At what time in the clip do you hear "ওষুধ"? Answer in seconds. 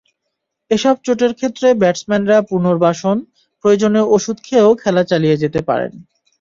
4.15-4.37